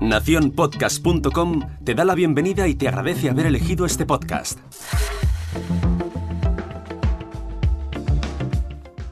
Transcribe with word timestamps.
Naciónpodcast.com 0.00 1.60
te 1.84 1.94
da 1.94 2.04
la 2.04 2.14
bienvenida 2.14 2.68
y 2.68 2.74
te 2.74 2.88
agradece 2.88 3.30
haber 3.30 3.46
elegido 3.46 3.86
este 3.86 4.04
podcast. 4.04 4.58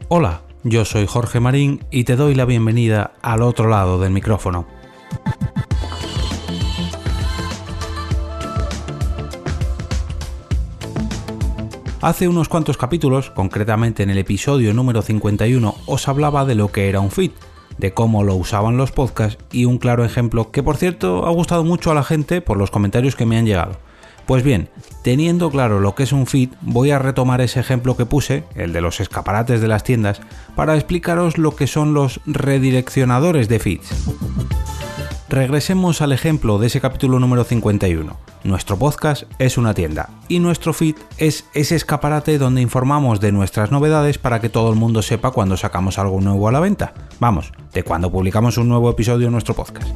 Hola, 0.08 0.42
yo 0.62 0.84
soy 0.84 1.06
Jorge 1.06 1.40
Marín 1.40 1.84
y 1.90 2.04
te 2.04 2.16
doy 2.16 2.34
la 2.34 2.44
bienvenida 2.44 3.12
al 3.22 3.42
otro 3.42 3.68
lado 3.68 3.98
del 3.98 4.12
micrófono. 4.12 4.66
Hace 12.02 12.28
unos 12.28 12.48
cuantos 12.48 12.76
capítulos, 12.76 13.30
concretamente 13.30 14.02
en 14.02 14.10
el 14.10 14.18
episodio 14.18 14.74
número 14.74 15.02
51, 15.02 15.74
os 15.86 16.08
hablaba 16.08 16.44
de 16.44 16.56
lo 16.56 16.70
que 16.70 16.88
era 16.88 17.00
un 17.00 17.10
feed 17.10 17.30
de 17.78 17.92
cómo 17.92 18.24
lo 18.24 18.34
usaban 18.34 18.76
los 18.76 18.92
podcasts 18.92 19.42
y 19.52 19.64
un 19.64 19.78
claro 19.78 20.04
ejemplo 20.04 20.50
que 20.50 20.62
por 20.62 20.76
cierto 20.76 21.26
ha 21.26 21.30
gustado 21.30 21.64
mucho 21.64 21.90
a 21.90 21.94
la 21.94 22.04
gente 22.04 22.40
por 22.40 22.56
los 22.56 22.70
comentarios 22.70 23.16
que 23.16 23.26
me 23.26 23.38
han 23.38 23.46
llegado. 23.46 23.76
Pues 24.26 24.44
bien, 24.44 24.68
teniendo 25.02 25.50
claro 25.50 25.80
lo 25.80 25.94
que 25.94 26.04
es 26.04 26.12
un 26.12 26.26
feed, 26.26 26.50
voy 26.60 26.90
a 26.90 26.98
retomar 26.98 27.40
ese 27.40 27.60
ejemplo 27.60 27.96
que 27.96 28.06
puse, 28.06 28.44
el 28.54 28.72
de 28.72 28.80
los 28.80 29.00
escaparates 29.00 29.60
de 29.60 29.68
las 29.68 29.82
tiendas, 29.82 30.20
para 30.54 30.74
explicaros 30.74 31.38
lo 31.38 31.56
que 31.56 31.66
son 31.66 31.92
los 31.92 32.20
redireccionadores 32.26 33.48
de 33.48 33.58
feeds. 33.58 33.90
Regresemos 35.32 36.02
al 36.02 36.12
ejemplo 36.12 36.58
de 36.58 36.66
ese 36.66 36.82
capítulo 36.82 37.18
número 37.18 37.44
51. 37.44 38.18
Nuestro 38.44 38.78
podcast 38.78 39.22
es 39.38 39.56
una 39.56 39.72
tienda 39.72 40.10
y 40.28 40.40
nuestro 40.40 40.74
feed 40.74 40.96
es 41.16 41.46
ese 41.54 41.74
escaparate 41.74 42.36
donde 42.36 42.60
informamos 42.60 43.18
de 43.18 43.32
nuestras 43.32 43.70
novedades 43.70 44.18
para 44.18 44.42
que 44.42 44.50
todo 44.50 44.68
el 44.68 44.78
mundo 44.78 45.00
sepa 45.00 45.30
cuando 45.30 45.56
sacamos 45.56 45.98
algo 45.98 46.20
nuevo 46.20 46.48
a 46.48 46.52
la 46.52 46.60
venta. 46.60 46.92
Vamos, 47.18 47.50
de 47.72 47.82
cuando 47.82 48.12
publicamos 48.12 48.58
un 48.58 48.68
nuevo 48.68 48.90
episodio 48.90 49.28
en 49.28 49.32
nuestro 49.32 49.54
podcast. 49.54 49.88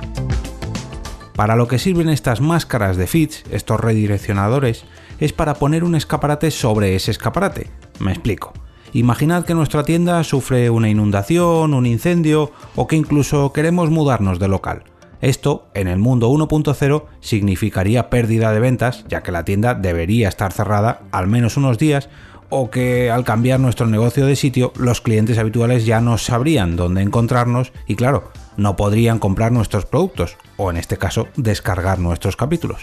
Para 1.35 1.55
lo 1.55 1.69
que 1.69 1.79
sirven 1.79 2.09
estas 2.09 2.41
máscaras 2.41 2.97
de 2.97 3.07
feeds, 3.07 3.45
estos 3.51 3.79
redireccionadores, 3.79 4.87
es 5.21 5.35
para 5.35 5.53
poner 5.53 5.85
un 5.85 5.97
escaparate 5.97 6.51
sobre 6.51 6.97
ese 6.97 7.11
escaparate. 7.11 7.69
Me 7.99 8.13
explico. 8.13 8.55
Imaginad 8.95 9.45
que 9.45 9.53
nuestra 9.53 9.83
tienda 9.83 10.25
sufre 10.25 10.71
una 10.71 10.89
inundación, 10.89 11.75
un 11.75 11.85
incendio 11.85 12.53
o 12.75 12.87
que 12.87 12.97
incluso 12.97 13.53
queremos 13.53 13.91
mudarnos 13.91 14.39
de 14.39 14.49
local. 14.49 14.85
Esto, 15.21 15.67
en 15.75 15.89
el 15.89 15.99
mundo 15.99 16.31
1.0, 16.31 17.05
significaría 17.21 18.11
pérdida 18.11 18.53
de 18.53 18.61
ventas, 18.61 19.05
ya 19.09 19.23
que 19.23 19.33
la 19.33 19.45
tienda 19.45 19.75
debería 19.75 20.29
estar 20.29 20.53
cerrada 20.53 21.03
al 21.13 21.27
menos 21.27 21.57
unos 21.57 21.79
días, 21.79 22.09
o 22.49 22.71
que 22.71 23.11
al 23.11 23.25
cambiar 23.25 23.61
nuestro 23.61 23.87
negocio 23.87 24.27
de 24.27 24.37
sitio, 24.37 24.73
los 24.77 25.01
clientes 25.01 25.39
habituales 25.39 25.87
ya 25.87 26.01
no 26.01 26.19
sabrían 26.19 26.77
dónde 26.77 27.03
encontrarnos 27.03 27.73
y 27.87 27.97
claro, 27.97 28.31
no 28.57 28.77
podrían 28.77 29.19
comprar 29.19 29.53
nuestros 29.53 29.87
productos, 29.87 30.37
o 30.57 30.71
en 30.71 30.77
este 30.77 30.97
caso, 30.97 31.29
descargar 31.37 31.99
nuestros 31.99 32.37
capítulos. 32.37 32.83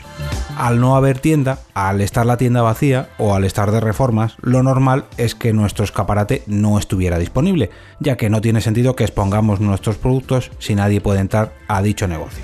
Al 0.58 0.80
no 0.80 0.96
haber 0.96 1.20
tienda, 1.20 1.60
al 1.74 2.02
estar 2.02 2.26
la 2.26 2.38
tienda 2.38 2.62
vacía 2.62 3.10
o 3.18 3.36
al 3.36 3.44
estar 3.44 3.72
de 3.72 3.80
reformas, 3.80 4.36
lo 4.42 4.64
normal 4.64 5.06
es 5.18 5.36
que 5.36 5.54
nuestro 5.54 5.84
escaparate 5.84 6.44
no 6.48 6.78
estuviera 6.78 7.18
disponible, 7.18 7.70
ya 8.00 8.18
que 8.18 8.30
no 8.30 8.42
tiene 8.42 8.62
sentido 8.62 8.96
que 8.96 9.04
expongamos 9.04 9.60
nuestros 9.60 9.98
productos 9.98 10.52
si 10.60 10.76
nadie 10.76 11.02
puede 11.02 11.20
entrar 11.20 11.54
a 11.68 11.82
dicho 11.82 12.08
negocio. 12.08 12.44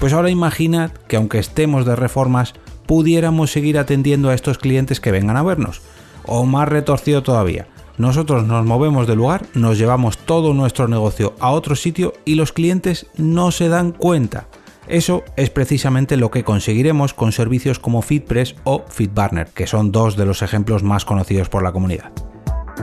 Pues 0.00 0.12
ahora 0.12 0.30
imaginad 0.30 0.92
que 1.08 1.16
aunque 1.16 1.38
estemos 1.38 1.84
de 1.84 1.96
reformas, 1.96 2.54
pudiéramos 2.86 3.52
seguir 3.52 3.78
atendiendo 3.78 4.30
a 4.30 4.34
estos 4.34 4.56
clientes 4.56 5.00
que 5.00 5.12
vengan 5.12 5.36
a 5.36 5.42
vernos. 5.42 5.82
O 6.24 6.44
más 6.44 6.68
retorcido 6.68 7.22
todavía, 7.22 7.66
nosotros 7.98 8.46
nos 8.46 8.64
movemos 8.64 9.06
del 9.06 9.18
lugar, 9.18 9.44
nos 9.54 9.76
llevamos 9.76 10.18
todo 10.18 10.54
nuestro 10.54 10.88
negocio 10.88 11.34
a 11.40 11.50
otro 11.50 11.76
sitio 11.76 12.14
y 12.24 12.36
los 12.36 12.52
clientes 12.52 13.06
no 13.16 13.50
se 13.50 13.68
dan 13.68 13.92
cuenta. 13.92 14.46
Eso 14.86 15.22
es 15.36 15.50
precisamente 15.50 16.16
lo 16.16 16.30
que 16.30 16.44
conseguiremos 16.44 17.12
con 17.12 17.32
servicios 17.32 17.78
como 17.78 18.00
FeedPress 18.00 18.54
o 18.64 18.84
FeedBurner, 18.88 19.48
que 19.48 19.66
son 19.66 19.92
dos 19.92 20.16
de 20.16 20.24
los 20.24 20.40
ejemplos 20.40 20.82
más 20.82 21.04
conocidos 21.04 21.48
por 21.50 21.62
la 21.62 21.72
comunidad. 21.72 22.10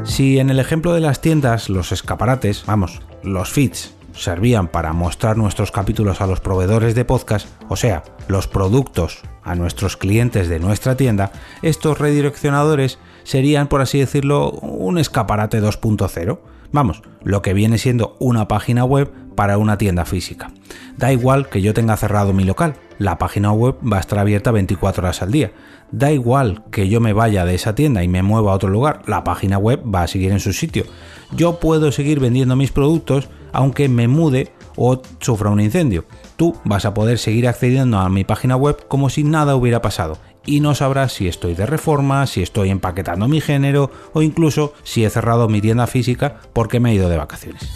Si 0.03 0.37
en 0.37 0.49
el 0.49 0.59
ejemplo 0.59 0.93
de 0.93 0.99
las 0.99 1.21
tiendas 1.21 1.69
los 1.69 1.91
escaparates, 1.91 2.63
vamos, 2.67 3.01
los 3.23 3.49
feeds, 3.49 3.95
servían 4.13 4.67
para 4.67 4.93
mostrar 4.93 5.37
nuestros 5.37 5.71
capítulos 5.71 6.21
a 6.21 6.27
los 6.27 6.41
proveedores 6.41 6.93
de 6.93 7.05
podcast, 7.05 7.47
o 7.69 7.75
sea, 7.75 8.03
los 8.27 8.47
productos 8.47 9.21
a 9.45 9.55
nuestros 9.55 9.95
clientes 9.95 10.49
de 10.49 10.59
nuestra 10.59 10.97
tienda, 10.97 11.31
estos 11.61 11.99
redireccionadores 11.99 12.99
serían, 13.23 13.67
por 13.67 13.81
así 13.81 13.99
decirlo, 13.99 14.49
un 14.51 14.97
escaparate 14.97 15.61
2.0. 15.61 16.39
Vamos, 16.71 17.03
lo 17.23 17.41
que 17.41 17.53
viene 17.53 17.77
siendo 17.77 18.17
una 18.19 18.49
página 18.49 18.83
web 18.83 19.09
para 19.35 19.57
una 19.57 19.77
tienda 19.77 20.03
física. 20.05 20.51
Da 20.97 21.13
igual 21.13 21.47
que 21.47 21.61
yo 21.61 21.73
tenga 21.73 21.95
cerrado 21.95 22.33
mi 22.33 22.43
local, 22.43 22.75
la 22.97 23.17
página 23.17 23.51
web 23.51 23.75
va 23.81 23.97
a 23.97 23.99
estar 23.99 24.19
abierta 24.19 24.51
24 24.51 25.03
horas 25.03 25.21
al 25.21 25.31
día. 25.31 25.51
Da 25.91 26.11
igual 26.11 26.63
que 26.71 26.89
yo 26.89 26.99
me 26.99 27.13
vaya 27.13 27.45
de 27.45 27.55
esa 27.55 27.75
tienda 27.75 28.03
y 28.03 28.07
me 28.07 28.23
mueva 28.23 28.51
a 28.51 28.55
otro 28.55 28.69
lugar, 28.69 29.01
la 29.05 29.23
página 29.23 29.57
web 29.57 29.81
va 29.83 30.03
a 30.03 30.07
seguir 30.07 30.31
en 30.31 30.39
su 30.39 30.53
sitio. 30.53 30.85
Yo 31.31 31.59
puedo 31.59 31.91
seguir 31.91 32.19
vendiendo 32.19 32.55
mis 32.55 32.71
productos 32.71 33.29
aunque 33.55 33.87
me 33.87 34.09
mude 34.09 34.51
o 34.75 35.01
sufra 35.19 35.49
un 35.49 35.59
incendio. 35.59 36.05
Tú 36.37 36.55
vas 36.63 36.85
a 36.85 36.93
poder 36.93 37.17
seguir 37.17 37.47
accediendo 37.47 37.99
a 37.99 38.09
mi 38.09 38.23
página 38.23 38.55
web 38.55 38.87
como 38.87 39.09
si 39.09 39.23
nada 39.23 39.55
hubiera 39.55 39.81
pasado 39.81 40.17
y 40.45 40.59
no 40.59 40.75
sabrás 40.75 41.13
si 41.13 41.27
estoy 41.27 41.55
de 41.55 41.65
reforma, 41.65 42.27
si 42.27 42.41
estoy 42.41 42.69
empaquetando 42.69 43.27
mi 43.27 43.41
género 43.41 43.91
o 44.13 44.21
incluso 44.21 44.73
si 44.83 45.03
he 45.03 45.09
cerrado 45.09 45.49
mi 45.49 45.61
tienda 45.61 45.87
física 45.87 46.37
porque 46.53 46.79
me 46.79 46.91
he 46.91 46.95
ido 46.95 47.09
de 47.09 47.17
vacaciones. 47.17 47.69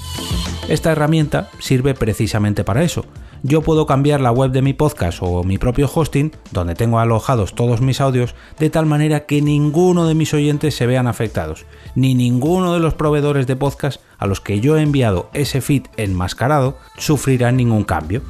Esta 0.67 0.91
herramienta 0.91 1.49
sirve 1.59 1.93
precisamente 1.95 2.63
para 2.63 2.83
eso. 2.83 3.05
Yo 3.41 3.61
puedo 3.61 3.85
cambiar 3.85 4.19
la 4.19 4.31
web 4.31 4.51
de 4.51 4.61
mi 4.61 4.73
podcast 4.73 5.19
o 5.21 5.43
mi 5.45 5.57
propio 5.57 5.89
hosting, 5.93 6.33
donde 6.51 6.75
tengo 6.75 6.99
alojados 6.99 7.55
todos 7.55 7.79
mis 7.79 8.01
audios, 8.01 8.35
de 8.59 8.69
tal 8.69 8.85
manera 8.85 9.25
que 9.25 9.41
ninguno 9.41 10.07
de 10.07 10.13
mis 10.13 10.33
oyentes 10.33 10.75
se 10.75 10.85
vean 10.85 11.07
afectados, 11.07 11.65
ni 11.95 12.15
ninguno 12.15 12.73
de 12.73 12.81
los 12.81 12.95
proveedores 12.95 13.47
de 13.47 13.55
podcast 13.55 14.01
a 14.17 14.27
los 14.27 14.41
que 14.41 14.59
yo 14.59 14.77
he 14.77 14.81
enviado 14.81 15.29
ese 15.33 15.61
feed 15.61 15.83
enmascarado 15.95 16.77
sufrirá 16.97 17.53
ningún 17.53 17.85
cambio. 17.85 18.21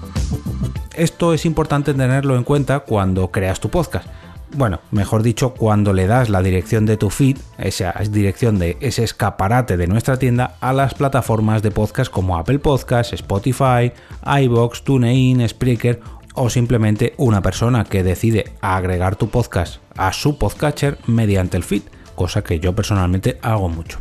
Esto 0.96 1.34
es 1.34 1.46
importante 1.46 1.94
tenerlo 1.96 2.36
en 2.36 2.44
cuenta 2.44 2.81
cuando 2.81 3.31
creas 3.31 3.59
tu 3.59 3.69
podcast 3.69 4.08
bueno, 4.52 4.82
mejor 4.92 5.24
dicho, 5.24 5.54
cuando 5.54 5.94
le 5.94 6.08
das 6.08 6.30
la 6.30 6.42
dirección 6.42 6.86
de 6.86 6.98
tu 6.98 7.10
feed, 7.10 7.38
esa 7.58 7.94
dirección 8.10 8.60
de 8.60 8.78
ese 8.80 9.04
escaparate 9.04 9.78
de 9.78 9.88
nuestra 9.88 10.18
tienda, 10.18 10.56
a 10.60 10.74
las 10.74 10.94
plataformas 10.94 11.62
de 11.62 11.72
podcast 11.72 12.12
como 12.12 12.38
Apple 12.38 12.60
Podcasts, 12.60 13.14
Spotify, 13.14 13.92
iBox, 14.26 14.84
TuneIn, 14.84 15.48
Spreaker 15.48 16.00
o 16.34 16.50
simplemente 16.50 17.14
una 17.18 17.42
persona 17.42 17.84
que 17.84 18.04
decide 18.04 18.54
agregar 18.62 19.16
tu 19.16 19.30
podcast 19.30 19.82
a 19.98 20.14
su 20.14 20.38
podcatcher 20.38 20.98
mediante 21.06 21.58
el 21.58 21.64
feed, 21.64 21.84
cosa 22.16 22.44
que 22.44 22.60
yo 22.60 22.74
personalmente 22.74 23.38
hago 23.42 23.70
mucho. 23.70 24.00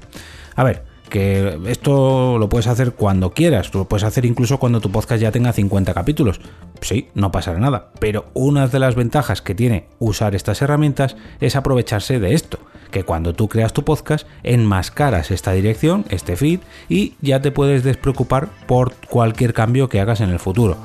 A 0.54 0.64
ver, 0.64 0.87
que 1.08 1.58
esto 1.66 2.38
lo 2.38 2.48
puedes 2.48 2.66
hacer 2.66 2.92
cuando 2.92 3.32
quieras, 3.32 3.74
lo 3.74 3.86
puedes 3.86 4.04
hacer 4.04 4.24
incluso 4.24 4.58
cuando 4.58 4.80
tu 4.80 4.90
podcast 4.90 5.20
ya 5.20 5.32
tenga 5.32 5.52
50 5.52 5.94
capítulos. 5.94 6.40
Sí, 6.80 7.08
no 7.14 7.32
pasará 7.32 7.58
nada, 7.58 7.90
pero 7.98 8.26
una 8.34 8.68
de 8.68 8.78
las 8.78 8.94
ventajas 8.94 9.42
que 9.42 9.54
tiene 9.54 9.86
usar 9.98 10.34
estas 10.34 10.62
herramientas 10.62 11.16
es 11.40 11.56
aprovecharse 11.56 12.20
de 12.20 12.34
esto, 12.34 12.58
que 12.90 13.04
cuando 13.04 13.34
tú 13.34 13.48
creas 13.48 13.72
tu 13.72 13.84
podcast 13.84 14.26
enmascaras 14.42 15.30
esta 15.30 15.52
dirección, 15.52 16.04
este 16.08 16.36
feed, 16.36 16.60
y 16.88 17.14
ya 17.20 17.40
te 17.42 17.50
puedes 17.50 17.84
despreocupar 17.84 18.48
por 18.66 18.94
cualquier 19.08 19.54
cambio 19.54 19.88
que 19.88 20.00
hagas 20.00 20.20
en 20.20 20.30
el 20.30 20.38
futuro. 20.38 20.76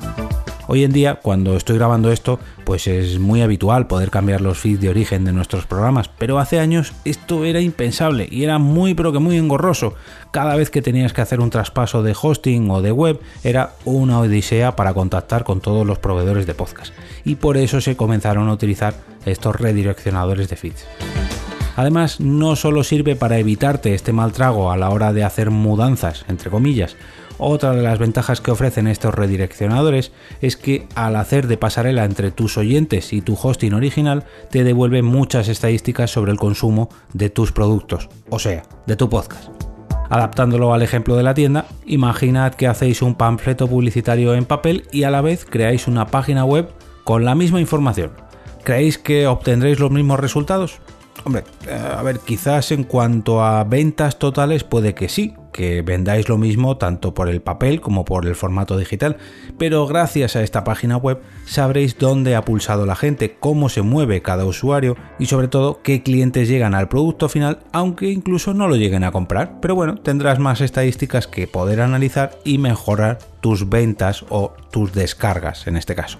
Hoy 0.66 0.82
en 0.82 0.92
día, 0.92 1.16
cuando 1.16 1.56
estoy 1.56 1.76
grabando 1.76 2.10
esto, 2.10 2.38
pues 2.64 2.86
es 2.86 3.18
muy 3.18 3.42
habitual 3.42 3.86
poder 3.86 4.10
cambiar 4.10 4.40
los 4.40 4.58
feeds 4.58 4.80
de 4.80 4.88
origen 4.88 5.24
de 5.24 5.32
nuestros 5.32 5.66
programas, 5.66 6.08
pero 6.08 6.38
hace 6.38 6.58
años 6.58 6.94
esto 7.04 7.44
era 7.44 7.60
impensable 7.60 8.26
y 8.30 8.44
era 8.44 8.58
muy 8.58 8.94
pero 8.94 9.12
que 9.12 9.18
muy 9.18 9.36
engorroso. 9.36 9.94
Cada 10.30 10.56
vez 10.56 10.70
que 10.70 10.80
tenías 10.80 11.12
que 11.12 11.20
hacer 11.20 11.40
un 11.40 11.50
traspaso 11.50 12.02
de 12.02 12.16
hosting 12.20 12.70
o 12.70 12.80
de 12.80 12.92
web 12.92 13.20
era 13.42 13.74
una 13.84 14.20
odisea 14.20 14.74
para 14.74 14.94
contactar 14.94 15.44
con 15.44 15.60
todos 15.60 15.86
los 15.86 15.98
proveedores 15.98 16.46
de 16.46 16.54
podcast. 16.54 16.94
Y 17.24 17.34
por 17.34 17.58
eso 17.58 17.82
se 17.82 17.96
comenzaron 17.96 18.48
a 18.48 18.52
utilizar 18.54 18.94
estos 19.26 19.56
redireccionadores 19.56 20.48
de 20.48 20.56
feeds. 20.56 20.86
Además, 21.76 22.20
no 22.20 22.56
solo 22.56 22.84
sirve 22.84 23.16
para 23.16 23.38
evitarte 23.38 23.94
este 23.94 24.12
mal 24.12 24.32
trago 24.32 24.70
a 24.70 24.76
la 24.76 24.90
hora 24.90 25.12
de 25.12 25.24
hacer 25.24 25.50
mudanzas, 25.50 26.24
entre 26.28 26.50
comillas, 26.50 26.96
otra 27.38 27.72
de 27.72 27.82
las 27.82 27.98
ventajas 27.98 28.40
que 28.40 28.50
ofrecen 28.50 28.86
estos 28.86 29.14
redireccionadores 29.14 30.12
es 30.40 30.56
que 30.56 30.86
al 30.94 31.16
hacer 31.16 31.46
de 31.46 31.56
pasarela 31.56 32.04
entre 32.04 32.30
tus 32.30 32.56
oyentes 32.56 33.12
y 33.12 33.20
tu 33.20 33.34
hosting 33.40 33.74
original 33.74 34.24
te 34.50 34.64
devuelve 34.64 35.02
muchas 35.02 35.48
estadísticas 35.48 36.10
sobre 36.10 36.32
el 36.32 36.38
consumo 36.38 36.88
de 37.12 37.30
tus 37.30 37.52
productos, 37.52 38.08
o 38.30 38.38
sea, 38.38 38.62
de 38.86 38.96
tu 38.96 39.08
podcast. 39.08 39.48
Adaptándolo 40.10 40.72
al 40.74 40.82
ejemplo 40.82 41.16
de 41.16 41.22
la 41.22 41.34
tienda, 41.34 41.66
imaginad 41.86 42.54
que 42.54 42.68
hacéis 42.68 43.02
un 43.02 43.14
panfleto 43.14 43.66
publicitario 43.66 44.34
en 44.34 44.44
papel 44.44 44.86
y 44.92 45.04
a 45.04 45.10
la 45.10 45.22
vez 45.22 45.44
creáis 45.44 45.88
una 45.88 46.06
página 46.06 46.44
web 46.44 46.68
con 47.04 47.24
la 47.24 47.34
misma 47.34 47.60
información. 47.60 48.12
¿Creéis 48.62 48.98
que 48.98 49.26
obtendréis 49.26 49.80
los 49.80 49.90
mismos 49.90 50.20
resultados? 50.20 50.78
Hombre, 51.24 51.44
eh, 51.66 51.74
a 51.74 52.02
ver, 52.02 52.20
quizás 52.20 52.70
en 52.70 52.84
cuanto 52.84 53.42
a 53.42 53.64
ventas 53.64 54.18
totales 54.18 54.62
puede 54.62 54.94
que 54.94 55.08
sí, 55.08 55.34
que 55.54 55.82
vendáis 55.82 56.28
lo 56.28 56.36
mismo 56.36 56.78
tanto 56.78 57.14
por 57.14 57.28
el 57.28 57.40
papel 57.40 57.80
como 57.80 58.04
por 58.04 58.26
el 58.26 58.34
formato 58.34 58.76
digital, 58.76 59.18
pero 59.56 59.86
gracias 59.86 60.34
a 60.34 60.42
esta 60.42 60.64
página 60.64 60.96
web 60.96 61.20
sabréis 61.46 61.96
dónde 61.96 62.34
ha 62.34 62.44
pulsado 62.44 62.86
la 62.86 62.96
gente, 62.96 63.36
cómo 63.38 63.68
se 63.68 63.82
mueve 63.82 64.20
cada 64.20 64.44
usuario 64.44 64.96
y 65.20 65.26
sobre 65.26 65.46
todo 65.46 65.80
qué 65.80 66.02
clientes 66.02 66.48
llegan 66.48 66.74
al 66.74 66.88
producto 66.88 67.28
final, 67.28 67.60
aunque 67.72 68.10
incluso 68.10 68.52
no 68.52 68.66
lo 68.66 68.74
lleguen 68.74 69.04
a 69.04 69.12
comprar. 69.12 69.60
Pero 69.60 69.76
bueno, 69.76 69.94
tendrás 69.94 70.40
más 70.40 70.60
estadísticas 70.60 71.28
que 71.28 71.46
poder 71.46 71.80
analizar 71.80 72.36
y 72.42 72.58
mejorar 72.58 73.20
tus 73.40 73.68
ventas 73.68 74.24
o 74.30 74.54
tus 74.72 74.92
descargas 74.92 75.68
en 75.68 75.76
este 75.76 75.94
caso. 75.94 76.18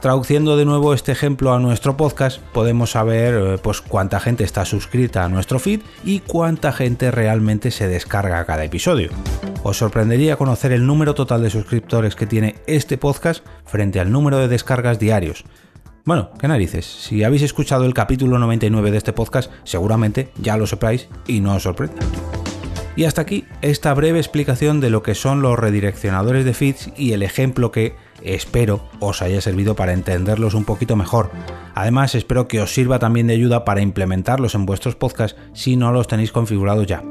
Traduciendo 0.00 0.56
de 0.56 0.64
nuevo 0.64 0.92
este 0.92 1.12
ejemplo 1.12 1.52
a 1.52 1.58
nuestro 1.58 1.96
podcast, 1.96 2.40
podemos 2.40 2.92
saber 2.92 3.34
eh, 3.34 3.58
pues 3.60 3.80
cuánta 3.80 4.20
gente 4.20 4.44
está 4.44 4.64
suscrita 4.64 5.24
a 5.24 5.28
nuestro 5.28 5.58
feed 5.58 5.80
y 6.04 6.20
cuánta 6.20 6.72
gente 6.72 7.10
realmente 7.10 7.70
se 7.70 7.88
descarga 7.88 8.44
cada 8.44 8.64
episodio. 8.64 9.10
Os 9.62 9.78
sorprendería 9.78 10.36
conocer 10.36 10.72
el 10.72 10.86
número 10.86 11.14
total 11.14 11.42
de 11.42 11.50
suscriptores 11.50 12.14
que 12.14 12.26
tiene 12.26 12.56
este 12.66 12.98
podcast 12.98 13.44
frente 13.64 13.98
al 13.98 14.12
número 14.12 14.38
de 14.38 14.48
descargas 14.48 14.98
diarios. 14.98 15.44
Bueno, 16.04 16.30
qué 16.38 16.46
narices, 16.46 16.86
si 16.86 17.24
habéis 17.24 17.42
escuchado 17.42 17.84
el 17.84 17.94
capítulo 17.94 18.38
99 18.38 18.92
de 18.92 18.98
este 18.98 19.12
podcast, 19.12 19.50
seguramente 19.64 20.30
ya 20.36 20.56
lo 20.56 20.66
sepáis 20.68 21.08
y 21.26 21.40
no 21.40 21.54
os 21.56 21.64
sorprenda. 21.64 21.96
Y 22.96 23.04
hasta 23.04 23.22
aquí 23.22 23.44
esta 23.60 23.92
breve 23.92 24.18
explicación 24.18 24.80
de 24.80 24.88
lo 24.88 25.02
que 25.02 25.14
son 25.14 25.42
los 25.42 25.58
redireccionadores 25.58 26.46
de 26.46 26.54
feeds 26.54 26.90
y 26.96 27.12
el 27.12 27.22
ejemplo 27.22 27.70
que 27.70 27.94
espero 28.22 28.88
os 29.00 29.20
haya 29.20 29.42
servido 29.42 29.76
para 29.76 29.92
entenderlos 29.92 30.54
un 30.54 30.64
poquito 30.64 30.96
mejor. 30.96 31.30
Además, 31.74 32.14
espero 32.14 32.48
que 32.48 32.62
os 32.62 32.72
sirva 32.72 32.98
también 32.98 33.26
de 33.26 33.34
ayuda 33.34 33.66
para 33.66 33.82
implementarlos 33.82 34.54
en 34.54 34.64
vuestros 34.64 34.96
podcasts 34.96 35.38
si 35.52 35.76
no 35.76 35.92
los 35.92 36.08
tenéis 36.08 36.32
configurados 36.32 36.86
ya. 36.86 37.02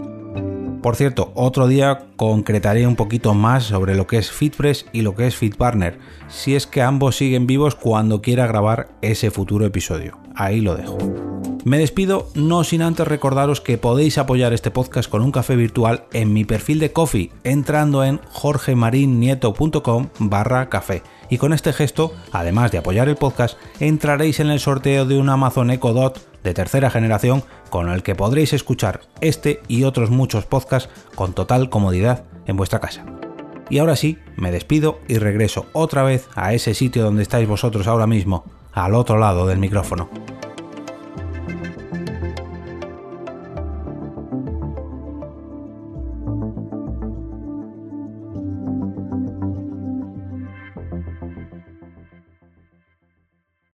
Por 0.81 0.95
cierto, 0.95 1.31
otro 1.35 1.67
día 1.67 2.07
concretaré 2.15 2.85
un 2.85 2.95
poquito 2.95 3.33
más 3.33 3.63
sobre 3.63 3.95
lo 3.95 4.05
que 4.07 4.17
es 4.17 4.31
FitPress 4.31 4.87
y 4.91 5.01
lo 5.01 5.15
que 5.15 5.27
es 5.27 5.35
FitPartner, 5.35 5.97
si 6.27 6.55
es 6.55 6.67
que 6.67 6.81
ambos 6.81 7.15
siguen 7.15 7.47
vivos 7.47 7.75
cuando 7.75 8.21
quiera 8.21 8.45
grabar 8.47 8.89
ese 9.01 9.31
futuro 9.31 9.65
episodio. 9.65 10.19
Ahí 10.35 10.61
lo 10.61 10.75
dejo. 10.75 11.34
Me 11.65 11.79
despido 11.79 12.29
no 12.35 12.63
sin 12.63 12.83
antes 12.83 13.07
recordaros 13.07 13.59
que 13.59 13.79
podéis 13.79 14.19
apoyar 14.19 14.53
este 14.53 14.69
podcast 14.69 15.09
con 15.09 15.23
un 15.23 15.31
café 15.31 15.55
virtual 15.55 16.05
en 16.13 16.31
mi 16.31 16.45
perfil 16.45 16.77
de 16.77 16.91
Coffee 16.91 17.31
entrando 17.43 18.03
en 18.03 18.21
jorgemarinieto.com 18.29 20.09
barra 20.19 20.69
café. 20.69 21.01
Y 21.27 21.39
con 21.39 21.53
este 21.53 21.73
gesto, 21.73 22.13
además 22.31 22.71
de 22.71 22.77
apoyar 22.77 23.09
el 23.09 23.15
podcast, 23.15 23.57
entraréis 23.79 24.39
en 24.39 24.51
el 24.51 24.59
sorteo 24.59 25.07
de 25.07 25.17
un 25.17 25.27
Amazon 25.27 25.71
Echo 25.71 25.91
Dot 25.91 26.21
de 26.43 26.53
tercera 26.53 26.91
generación 26.91 27.43
con 27.71 27.89
el 27.89 28.03
que 28.03 28.13
podréis 28.13 28.53
escuchar 28.53 29.01
este 29.19 29.59
y 29.67 29.85
otros 29.85 30.11
muchos 30.11 30.45
podcasts 30.45 30.91
con 31.15 31.33
total 31.33 31.71
comodidad 31.71 32.25
en 32.45 32.57
vuestra 32.57 32.79
casa. 32.79 33.07
Y 33.71 33.79
ahora 33.79 33.95
sí, 33.95 34.19
me 34.35 34.51
despido 34.51 34.99
y 35.07 35.17
regreso 35.17 35.65
otra 35.73 36.03
vez 36.03 36.27
a 36.35 36.53
ese 36.53 36.75
sitio 36.75 37.01
donde 37.01 37.23
estáis 37.23 37.47
vosotros 37.47 37.87
ahora 37.87 38.05
mismo, 38.05 38.45
al 38.71 38.93
otro 38.93 39.17
lado 39.17 39.47
del 39.47 39.57
micrófono. 39.57 40.11